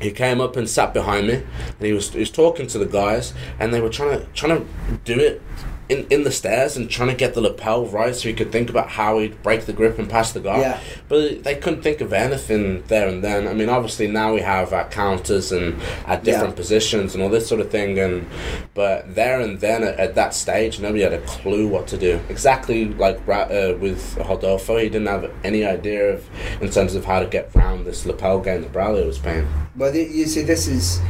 [0.00, 2.84] He came up and sat behind me, and he was he was talking to the
[2.84, 4.66] guys, and they were trying to trying to
[5.04, 5.40] do it
[5.88, 8.68] in, in the stairs and trying to get the lapel right so he could think
[8.70, 10.60] about how he'd break the grip and pass the guard.
[10.60, 10.80] Yeah.
[11.08, 13.46] But they couldn't think of anything there and then.
[13.46, 16.56] I mean, obviously now we have our counters and our different Yeah.
[16.56, 17.98] positions and all this sort of thing.
[17.98, 18.26] And
[18.74, 22.20] but there and then at, at that stage, nobody had a clue what to do.
[22.28, 26.28] Exactly like uh, with Rodolfo, he didn't have any idea of
[26.60, 29.46] in terms of how to get round this lapel game that Braulio was playing.
[29.76, 31.00] Well, you- you see, this is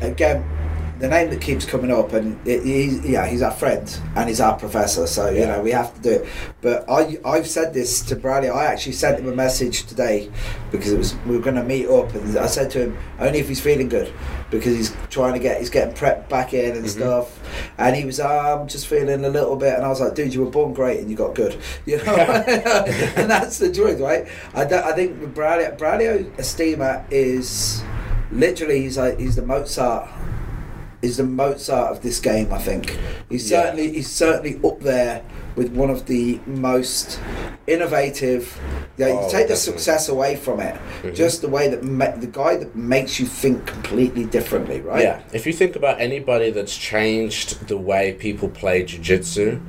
[0.00, 0.44] again
[1.00, 4.40] the name that keeps coming up, and it, he's yeah, he's our friend and he's
[4.40, 5.56] our professor, so you Yeah.
[5.56, 6.28] know we have to do it.
[6.60, 8.50] But I I've said this to Bradley.
[8.50, 10.30] I actually sent him a message today
[10.70, 13.38] because it was we were going to meet up, and I said to him only
[13.40, 14.12] if he's feeling good
[14.50, 17.40] because he's trying to get he's getting prepped back in and stuff,
[17.78, 20.44] and he was um just feeling a little bit, and I was like, dude, you
[20.44, 24.26] were born great and you got good, you know, and that's the truth, right?
[24.54, 27.82] I, I think with Braulio Braulio Estima is
[28.32, 30.08] literally he's like he's the Mozart
[31.02, 33.62] is the Mozart of this game I think he's Yeah.
[33.64, 35.22] certainly he's certainly up there
[35.56, 37.18] with one of the most
[37.66, 38.58] innovative
[38.96, 41.14] yeah, you Oh, take the success away from it Mhm.
[41.14, 45.20] just the way that ma- the guy that makes you think completely differently right Yeah,
[45.32, 49.60] if you think about anybody that's changed the way people play jiu-jitsu,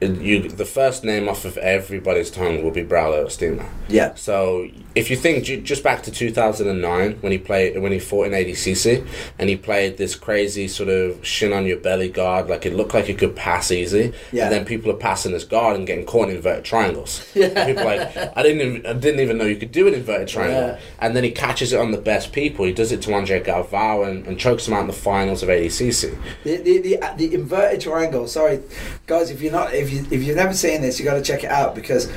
[0.00, 3.64] it- you the first name off of everybody's tongue will be Braulio Estima.
[3.88, 4.66] yeah So
[4.98, 9.06] if you think just back to 2009 when he played when he fought in ADCC
[9.38, 12.94] and he played this crazy sort of shin on your belly guard like it looked
[12.94, 14.44] like he could pass easy Yeah.
[14.44, 17.24] and then people are passing his guard and getting caught in inverted triangles.
[17.34, 17.66] Yeah.
[17.66, 20.28] People are like I didn't even, I didn't even know you could do an inverted
[20.28, 20.80] triangle Yeah.
[20.98, 22.64] and then he catches it on the best people.
[22.64, 25.48] He does it to Andre Galvao and, and chokes him out in the finals of
[25.48, 26.18] ADCC.
[26.44, 28.26] The, the, the, the inverted triangle.
[28.26, 28.60] Sorry,
[29.06, 31.44] guys, if you're not if you if you've never seen this, you got to check
[31.44, 32.10] it out because,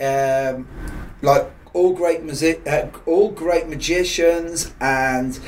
[0.00, 0.66] um,
[1.22, 5.38] like all great music, uh, all great magicians, and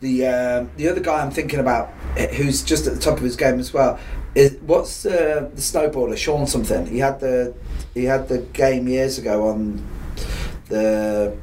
[0.00, 3.22] the um, the other guy I'm thinking about, eh, who's just at the top of
[3.22, 3.98] his game as well.
[4.34, 6.86] is what's uh, the snowboarder Sean something?
[6.86, 7.54] He had the
[7.94, 9.86] he had the game years ago on
[10.68, 11.36] the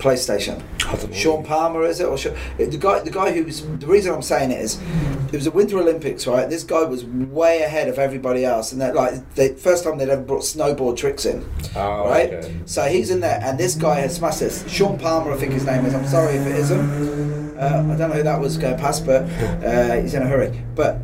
[0.00, 0.62] PlayStation.
[0.86, 1.16] I don't know.
[1.16, 2.98] Sean Palmer is it or Sean, the guy?
[3.00, 4.80] The guy who was the reason I'm saying it is
[5.28, 6.48] it was the Winter Olympics, right?
[6.50, 10.08] This guy was way ahead of everybody else, and that like the first time they'd
[10.08, 11.44] ever brought snowboard tricks in,
[11.76, 12.32] Oh, right?
[12.32, 12.56] okay.
[12.66, 14.64] So he's in there, and this guy has smashed this.
[14.68, 15.94] Sean Palmer, I think his name is.
[15.94, 17.58] I'm sorry if it isn't.
[17.60, 19.24] Uh, I don't know who that was going past, but
[19.62, 20.62] uh, he's in a hurry.
[20.74, 20.98] But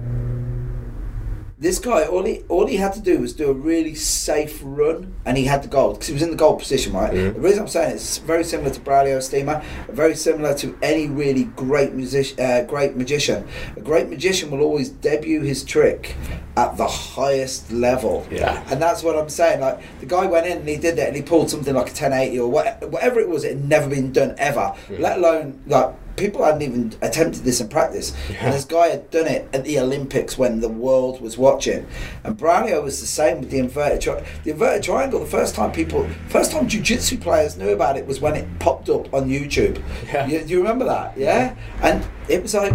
[1.59, 5.15] this guy, all he all he had to do was do a really safe run,
[5.25, 7.11] and he had the gold because he was in the gold position, right?
[7.13, 7.35] Mhm.
[7.35, 11.45] The reason I'm saying it's very similar to Braulio Estima, very similar to any really
[11.45, 13.45] great music, uh, great magician.
[13.77, 16.15] A great magician will always debut his trick
[16.59, 18.27] at the highest level.
[18.31, 18.63] Yeah.
[18.71, 19.61] And that's what I'm saying.
[19.61, 21.95] Like the guy went in and he did that, and he pulled something like a
[21.95, 23.45] 1080 or what, whatever it was.
[23.45, 24.75] It had never been done ever.
[24.91, 28.17] Let alone like people hadn't even attempted this in practice.
[28.31, 28.47] Yeah.
[28.47, 31.87] And this guy had done it at the Olympics when the world was watching.
[32.25, 35.21] And Braulio was the same with the inverted tri- the inverted triangle.
[35.21, 38.89] The first time people, first time jiu-jitsu players knew about it was when it popped
[38.89, 39.83] up on YouTube.
[40.07, 40.27] Yeah.
[40.27, 41.17] You, do you remember that?
[41.17, 41.55] Yeah.
[41.83, 42.75] And it was like,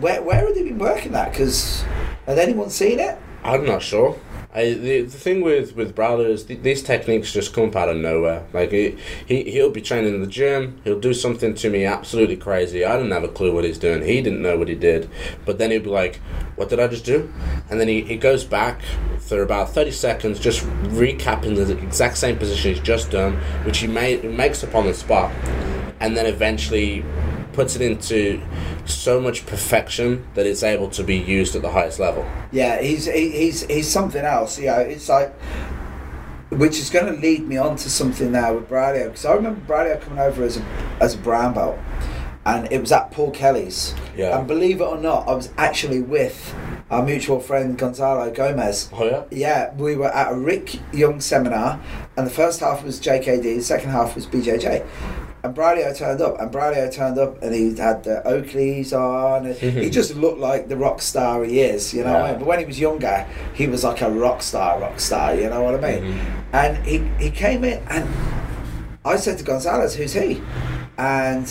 [0.00, 1.30] where where have they been working that?
[1.30, 1.84] Because
[2.26, 3.18] had anyone seen it?
[3.44, 4.18] I'm not sure.
[4.56, 7.88] I, the, the thing with with Braulio is th- these techniques just come up out
[7.88, 8.46] of nowhere.
[8.52, 12.36] Like he, he he'll be training in the gym, he'll do something to me absolutely
[12.36, 12.84] crazy.
[12.84, 14.04] I didn't have a clue what he's doing.
[14.04, 15.10] He didn't know what he did,
[15.44, 16.20] but then he'll be like,
[16.54, 17.32] "What did I just do?"
[17.68, 18.80] And then he, he goes back
[19.18, 23.88] for about thirty seconds, just recapping the exact same position he's just done, which he
[23.88, 25.32] made makes up on the spot,
[25.98, 27.04] and then eventually
[27.54, 28.40] puts it into
[28.84, 32.26] so much perfection that it's able to be used at the highest level.
[32.52, 34.58] Yeah, he's he, he's he's something else.
[34.58, 35.34] You know, it's like
[36.50, 39.60] which is going to lead me on to something now with Braulio because I remember
[39.60, 40.64] Braulio coming over as a
[41.00, 41.78] as a brown belt,
[42.44, 43.94] and it was at Paul Kelly's.
[44.16, 44.38] Yeah.
[44.38, 46.54] And believe it or not, I was actually with
[46.90, 48.90] our mutual friend Gonzalo Gomez.
[48.92, 49.24] Oh yeah.
[49.30, 51.80] Yeah, we were at a Rick Young seminar,
[52.16, 54.86] and the first half was JKD, the second half was BJJ.
[55.44, 59.44] And Braulio turned up, and Braulio turned up, and he had the Oakleys on.
[59.44, 62.14] And he just looked like the rock star he is, you know.
[62.14, 62.38] what I mean?
[62.38, 65.34] But when he was younger, he was like a rock star, rock star.
[65.34, 66.14] You know what I mean?
[66.14, 66.44] Mhm.
[66.54, 68.08] And he he came in, and
[69.04, 70.40] I said to Gonzalez, "Who's he?"
[70.96, 71.46] And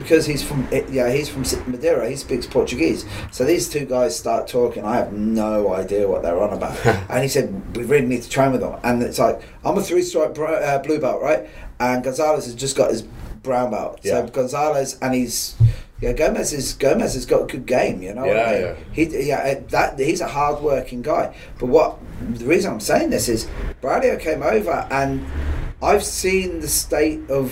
[0.00, 3.04] because he's from yeah he's from Madeira, he speaks Portuguese.
[3.30, 4.84] So these two guys start talking.
[4.84, 6.84] I have no idea what they're on about.
[7.10, 9.82] and he said, "We really need to train with them." And it's like I'm a
[9.82, 11.48] three stripe uh, blue belt, right?
[11.78, 13.04] And Gonzalez has just got his
[13.46, 14.00] brown belt.
[14.02, 14.26] Yeah.
[14.26, 15.56] So Gonzalez and he's.
[15.98, 18.24] Yeah, Gomez is Gomez has got a good game, you know.
[18.24, 18.74] I Yeah.
[18.92, 21.34] He, yeah, uh, that he's a hard working guy.
[21.58, 23.48] But what the reason I'm saying this is,
[23.80, 25.24] Braulio came over and
[25.82, 27.50] I've seen the state of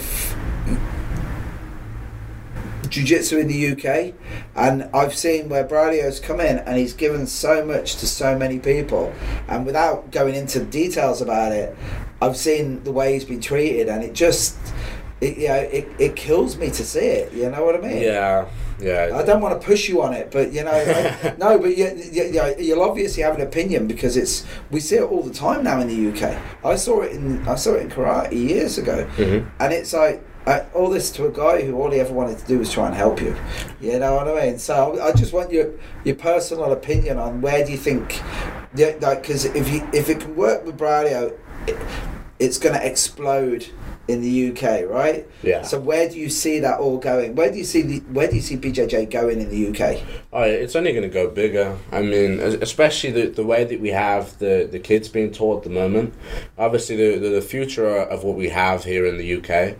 [2.95, 4.15] jiu-jitsu in the UK
[4.55, 8.61] and I've seen where Braulio's come in and he's given so much to so many
[8.61, 9.13] people
[9.49, 11.77] and without going into details about it
[12.23, 14.57] I've seen the way he's been treated and it just
[15.25, 18.03] it, you know, it, it kills me to see it you know what I mean
[18.03, 18.47] Yeah,
[18.81, 19.13] yeah.
[19.15, 20.79] I don't want to push you on it, but you know,
[21.39, 25.03] no, but you, you, you, you'll obviously have an opinion because it's we see it
[25.13, 26.23] all the time now in the UK.
[26.65, 29.47] I saw it in I saw it in karate years ago, Mhm.
[29.61, 32.47] and it's like I, all this to a guy who all he ever wanted to
[32.47, 33.35] do was try and help you.
[33.81, 34.59] You know what I mean?
[34.59, 35.71] So I just want your
[36.05, 38.21] your personal opinion on where do you think,
[38.75, 41.33] yeah, like because if you if it can work with Braulio,
[41.67, 41.77] it,
[42.39, 43.67] it's going to explode
[44.07, 45.27] in the UK, right?
[45.43, 45.63] Yeah.
[45.63, 47.35] So where do you see that all going?
[47.35, 50.03] Where do you see the where do you see BJJ going in the UK?
[50.33, 51.77] Oh, it's only going to go bigger.
[51.91, 55.65] I mean, especially the, the way that we have the, the kids being taught at
[55.65, 56.15] the moment.
[56.59, 59.77] Obviously, the, the, the future of what we have here in the UK,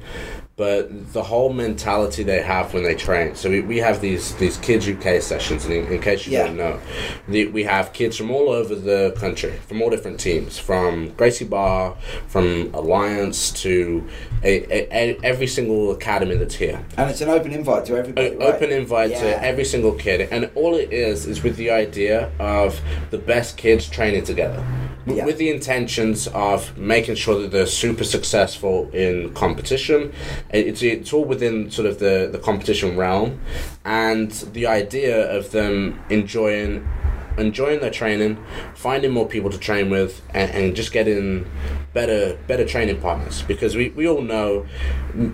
[0.57, 3.35] but the whole mentality they have when they train.
[3.35, 6.47] So we, we have these, these kids UK sessions, and in, in case you Yeah.
[6.47, 6.81] don't know,
[7.29, 11.45] the, we have kids from all over the country, from all different teams, from Gracie
[11.45, 11.97] Barra,
[12.29, 14.09] from Alliance to
[14.45, 18.37] a, a, a, every single academy that's here And it's an open invite to everybody.
[18.37, 18.55] right?
[18.55, 19.21] open invite Yeah.
[19.23, 23.57] to every single kid and all it is is with the idea of the best
[23.57, 24.65] kids training together
[25.07, 25.27] Yeah.
[25.27, 30.13] with the intentions of making sure that they're super successful in competition
[30.51, 33.41] it's, it's all within sort of the, the competition realm
[33.85, 36.89] and the idea of them enjoying
[37.37, 38.43] enjoying their training
[38.75, 41.45] finding more people to train with and, and just getting
[41.93, 44.65] better better training partners because we, we all know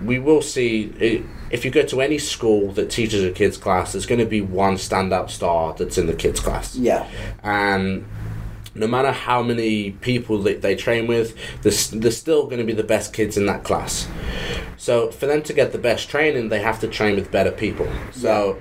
[0.03, 0.91] we will see
[1.51, 4.41] if you go to any school that teaches a kids class there's going to be
[4.41, 7.07] one stand-up star that's in the kids class Yeah.
[7.43, 8.03] and
[8.73, 12.73] no matter how many people that they train with, there's, there's still going to be
[12.73, 14.07] the best kids in that class.
[14.77, 17.87] So for them to get the best training, they have to train with better people.
[18.11, 18.59] So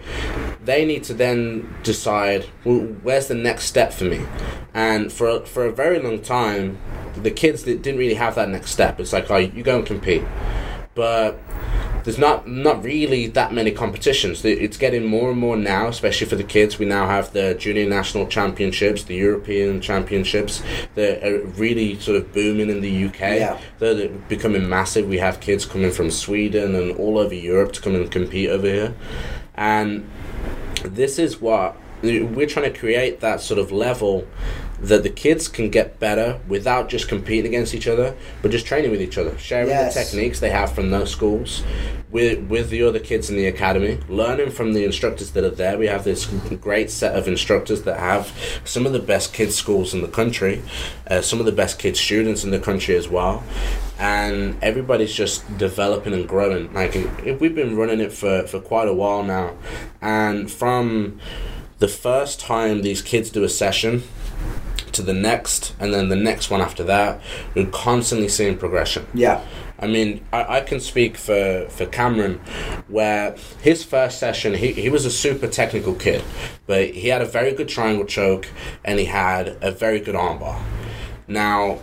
[0.62, 4.27] they need to then decide well, where's the next step for me.
[4.75, 6.79] And for for a very long time,
[7.16, 9.01] the kids that didn't really have that next step.
[9.01, 10.23] It's like, oh, you go and compete,
[10.94, 11.40] but
[12.05, 14.45] there's not not really that many competitions.
[14.45, 16.79] It's getting more and more now, especially for the kids.
[16.79, 20.63] We now have the junior national championships, the European championships.
[20.95, 23.21] They're really sort of booming in the UK.
[23.21, 23.61] Yeah.
[23.79, 25.09] They're becoming massive.
[25.09, 28.67] We have kids coming from Sweden and all over Europe to come and compete over
[28.67, 28.95] here,
[29.55, 30.09] and
[30.85, 34.27] this is what we're trying to create that sort of level
[34.83, 38.90] that the kids can get better without just competing against each other, but just training
[38.90, 39.95] with each other, sharing Yes.
[39.95, 41.62] the techniques they have from those schools
[42.11, 45.77] with with the other kids in the academy, learning from the instructors that are there.
[45.79, 46.27] We have this
[46.61, 48.33] great set of instructors that have
[48.64, 50.62] some of the best kids schools in the country,
[51.09, 53.43] uh, some of the best kids students in the country as well.
[53.99, 56.73] And everybody's just developing and growing.
[56.73, 56.95] Like
[57.38, 59.57] we've been running it for, for quite a while now,
[60.01, 61.21] and from
[61.81, 64.03] the first time these kids do a session
[64.92, 67.20] to the next and then the next one after that
[67.55, 69.44] we're constantly seeing progression Yeah.
[69.81, 72.38] I mean, I, I can speak for, for Cameron,
[72.88, 76.22] where his first session, he, he was a super technical kid,
[76.66, 78.46] but he had a very good triangle choke
[78.85, 80.62] and he had a very good armbar.
[81.26, 81.79] Now,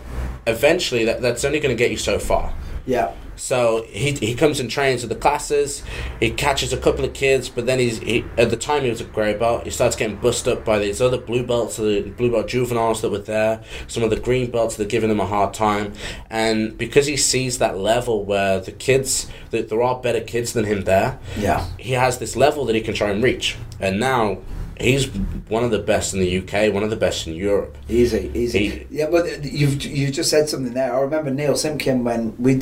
[0.46, 2.54] eventually, that, that's only going to get you so far.
[2.86, 3.12] Yeah.
[3.38, 5.82] So he, he comes and trains with the classes.
[6.20, 9.00] He catches a couple of kids, but then he's he, at the time he was
[9.00, 9.64] a grey belt.
[9.64, 13.10] He starts getting bust up by these other blue belts, the blue belt juveniles that
[13.10, 13.62] were there.
[13.86, 15.92] Some of the green belts that are giving him a hard time,
[16.28, 20.64] and because he sees that level where the kids that there are better kids than
[20.64, 21.64] him there, Yeah.
[21.78, 23.56] he has this level that he can try and reach.
[23.80, 24.38] And now
[24.80, 25.06] he's
[25.48, 27.76] one of the best in the UK, one of the best in Europe.
[27.88, 28.68] Easy, easy.
[28.68, 30.94] He- yeah, but you've you just said something there.
[30.94, 32.60] I remember Neil Simpkin when we,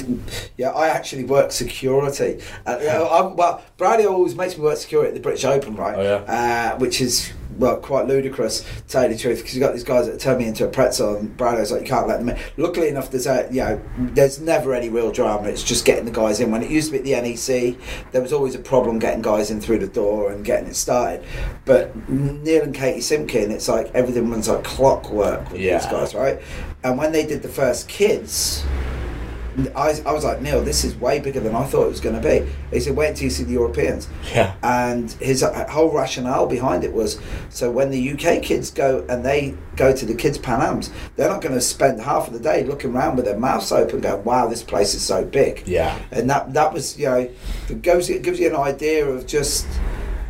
[0.57, 2.41] yeah, I actually worked security.
[2.67, 2.71] Uh,
[3.11, 5.97] I, well, Bradley always makes me work security at the British Open, right?
[5.97, 6.73] Oh, yeah.
[6.75, 9.85] Uh, which is well quite ludicrous, to tell you the truth, because you got these
[9.85, 12.39] guys that turn me into a pretzel, and Bradley's like, you can't let them in.
[12.57, 15.49] Luckily enough, there's a you know, there's never any real drama.
[15.49, 16.51] It's just getting the guys in.
[16.51, 17.77] When it used to be at the NEC,
[18.13, 21.25] there was always a problem getting guys in through the door and getting it started.
[21.65, 25.79] But Neil and Katie Simpkin, it's like everything runs like clockwork with Yeah.
[25.79, 26.41] these guys, right?
[26.85, 28.65] And when they did the first kids,
[29.75, 32.21] I, I was like, Neil, this is way bigger than I thought it was going
[32.21, 32.47] to be.
[32.71, 34.09] He said, wait until you see the Europeans.
[34.35, 34.55] Yeah.
[34.63, 39.25] And his uh, whole rationale behind it was so when the UK kids go and
[39.25, 42.41] they go to the kids' Pan Ams, they're not going to spend half of the
[42.41, 45.67] day looking around with their mouths open going, wow, this place is so big.
[45.67, 45.99] Yeah.
[46.11, 47.31] And that, that was, you know,
[47.69, 49.67] it, goes, it gives you an idea of just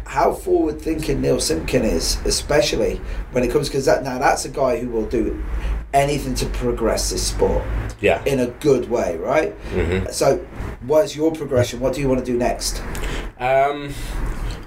[0.04, 3.00] how forward thinking Neil Simpkin is, especially
[3.32, 5.44] when it comes because that now that's a guy who will do
[5.92, 7.64] anything to progress this sport
[8.00, 8.22] Yeah.
[8.24, 9.54] in a good way, right?
[9.74, 10.12] Mhm.
[10.12, 10.44] So,
[10.86, 11.80] what's your progression?
[11.80, 12.82] What do you want to do next?
[13.38, 13.94] Um,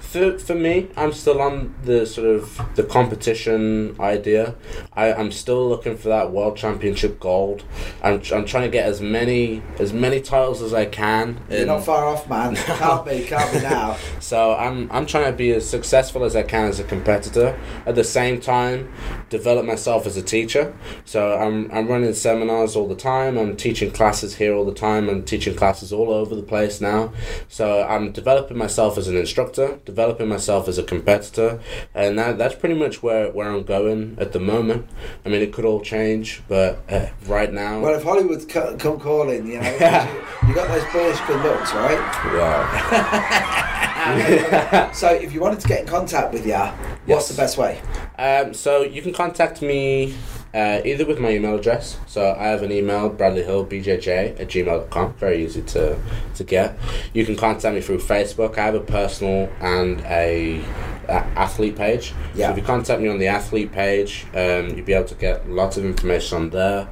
[0.00, 4.56] for, for me, I'm still on the sort of the competition idea.
[4.92, 7.62] I, I'm still looking for that world championship gold.
[8.02, 11.38] I'm, I'm trying to get as many as many titles as I can.
[11.48, 12.56] You're in- not far off, man.
[12.66, 13.96] Can't be, can't be now.
[14.20, 17.56] so I'm I'm trying to be as successful as I can as a competitor.
[17.86, 18.92] At the same time,
[19.30, 20.74] develop myself as a teacher.
[21.04, 23.38] So I'm I'm running seminars all the time.
[23.38, 25.08] I'm teaching classes here all the time.
[25.08, 27.12] I'm teaching classes all over the place now.
[27.48, 31.60] So I'm developing myself as an instructor, developing myself as a competitor,
[31.94, 34.86] and that that's pretty much where where I'm going at the moment.
[35.24, 38.98] I mean, it could all change, but uh, right now, Well, if Hollywood co- come
[39.00, 39.76] calling, you know, you,
[40.48, 41.98] you got those British good looks, right?
[42.34, 43.86] yeah.
[44.92, 47.28] So, if you wanted to get in contact with you, what's Yes.
[47.28, 47.80] the best way?
[48.18, 50.14] Um, so you can contact me
[50.52, 51.98] uh, either with my email address.
[52.06, 55.14] So I have an email, bradleyhillbjj at gmail.com.
[55.14, 55.98] Very easy to,
[56.34, 56.76] to get.
[57.14, 58.58] You can contact me through Facebook.
[58.58, 60.60] I have a personal and a,
[61.08, 62.12] a athlete page.
[62.34, 62.46] Yeah.
[62.48, 65.48] So if you contact me on the athlete page, um, you'll be able to get
[65.48, 66.88] lots of information on there.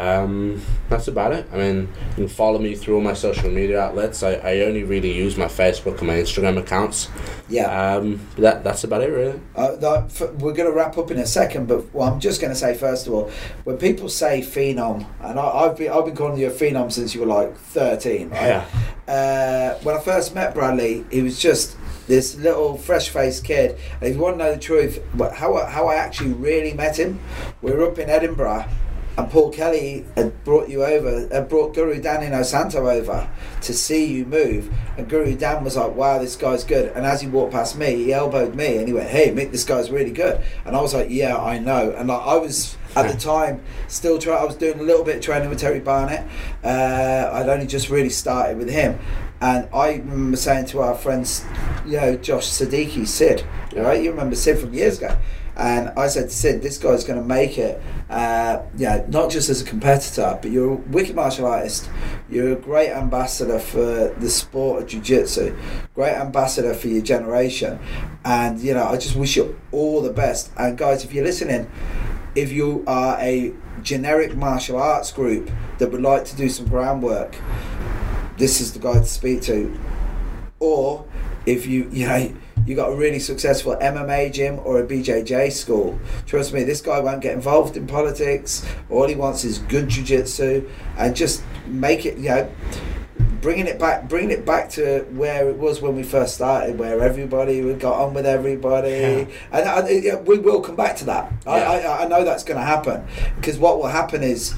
[0.00, 1.46] Um, that's about it.
[1.52, 4.22] I mean, you can follow me through all my social media outlets.
[4.22, 7.08] I, I only really use my Facebook and my Instagram accounts.
[7.48, 7.96] Yeah.
[7.96, 9.40] Um, that that's about it, really.
[9.54, 12.52] Uh, f- we're going to wrap up in a second, but well, I'm just going
[12.52, 13.30] to say first of all,
[13.64, 17.14] when people say phenom, and I, I've been I've been calling you a phenom since
[17.14, 18.40] you were like 13, right?
[18.46, 18.66] Yeah.
[19.06, 23.78] Uh, when I first met Bradley, he was just this little fresh-faced kid.
[24.00, 25.00] And if you want to know the truth,
[25.34, 27.20] how how I actually really met him,
[27.62, 28.66] we were up in Edinburgh.
[29.18, 33.28] And Paul Kelly had brought you over, had brought Guru Dan Inosanto over
[33.60, 34.72] to see you move.
[34.96, 36.92] And Guru Dan was like, wow, this guy's good.
[36.94, 39.64] And as he walked past me, he elbowed me and he went, hey, Mick, this
[39.64, 40.40] guy's really good.
[40.64, 41.92] And I was like, yeah, I know.
[41.96, 45.16] And like, I was At the time, still trying, I was doing a little bit
[45.16, 46.26] of training with Terry Barnett.
[46.64, 48.98] Uh, I'd only just really started with him,
[49.40, 51.44] and I remember saying to our friends,
[51.86, 53.44] you know, Josh Siddiqui, Sid,
[53.76, 54.02] right?
[54.02, 55.16] You remember Sid from years ago.
[55.56, 59.48] And I said to Sid, this guy's going to make it, uh, know, not just
[59.50, 61.90] as a competitor, but you're a wicked martial artist.
[62.30, 65.56] You're a great ambassador for the sport of jiu-jitsu,
[65.94, 67.78] great ambassador for your generation.
[68.24, 70.50] And, you know, I just wish you all the best.
[70.56, 71.70] And guys, if you're listening,
[72.34, 77.36] if you are a generic martial arts group that would like to do some groundwork,
[78.36, 79.78] this is the guy to speak to.
[80.58, 81.06] Or
[81.46, 82.34] if you, you know,
[82.66, 85.98] you got a really successful MMA gym or a BJJ school.
[86.26, 88.64] Trust me, this guy won't get involved in politics.
[88.90, 92.50] All he wants is good jiu-jitsu and just make it, you know,
[93.40, 97.00] bringing it back, bringing it back to where it was when we first started, where
[97.00, 99.24] everybody got on with everybody, Yeah.
[99.50, 101.32] and I, yeah, we will come back to that.
[101.46, 103.02] I, I, I know that's going to happen
[103.36, 104.54] because what will happen is,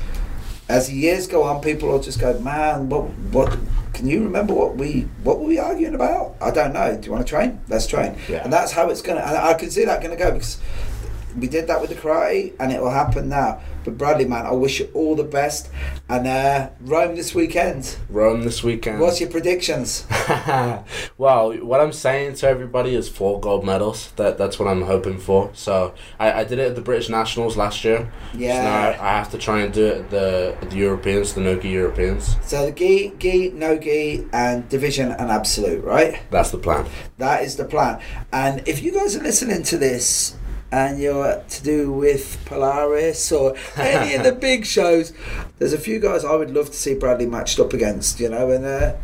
[0.69, 3.59] as the years go on, people will just go, "Man, what, what?
[3.93, 6.35] Can you remember what we, what were we arguing about?
[6.41, 6.97] I don't know.
[6.97, 7.61] Do you want to train?
[7.69, 8.43] Let's train." Yeah.
[8.45, 9.27] And that's how it's going to.
[9.27, 10.59] And I can see that going to go because
[11.37, 13.61] we did that with the karate, and it will happen now.
[13.85, 15.71] But Bradley, man, I wish you all the best,
[16.09, 17.97] and uh, Rome this weekend.
[18.09, 19.01] Rome this weekend.
[19.01, 20.07] What's your predictions?
[21.19, 24.13] well, what I'm saying to everybody is four gold medals.
[24.17, 25.51] That that's what I'm hoping for.
[25.55, 28.11] So I, I did it at the British Nationals last year.
[28.35, 28.57] Yeah.
[28.57, 31.41] So now I, have to try and do it at the at the Europeans, the
[31.41, 32.37] Nogi Europeans.
[32.43, 36.21] So the gi, gi, no gi, and division and absolute, right?
[36.31, 36.87] That's the plan.
[37.19, 38.01] That is the plan.
[38.33, 40.37] And if you guys are listening to this
[40.73, 45.13] and you're to do with Polaris or any of the big shows,
[45.59, 48.51] there's a few guys I would love to see Bradley matched up against, you know,
[48.51, 48.95] and uh,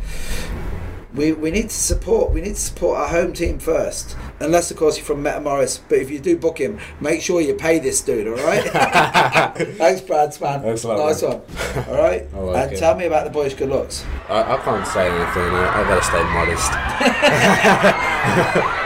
[1.13, 4.15] we, we need to support we need to support our home team first.
[4.39, 7.53] Unless of course you're from Metamoris, but if you do book him, make sure you
[7.55, 8.63] pay this dude, all right?
[9.77, 10.61] Thanks, Brad, man.
[10.61, 11.31] Thanks lot, Nice man.
[11.31, 11.89] one.
[11.89, 12.25] All right.
[12.49, 12.79] Like and it.
[12.79, 14.05] tell me about the boys' good looks.
[14.29, 15.53] I, I can't say anything.
[15.53, 16.71] I, I gotta stay modest.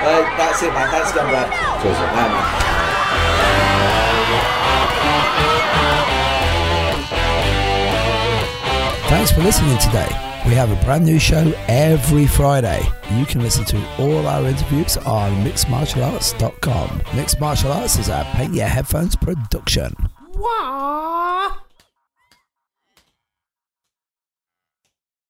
[0.04, 0.90] Uh, that's it, man.
[0.90, 1.82] Thanks again, Brad.
[1.82, 2.63] Cheers, man.
[9.34, 10.08] For listening today.
[10.46, 12.82] We have a brand new show every Friday.
[13.14, 17.02] You can listen to all our interviews on mixedmartialarts.com.
[17.16, 19.96] Mixed Martial Arts is a pay your headphones production.